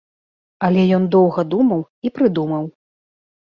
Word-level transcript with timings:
Але 0.67 0.85
ён 0.97 1.05
доўга 1.15 1.41
думаў 1.51 1.85
і 2.09 2.13
прыдумаў. 2.17 2.63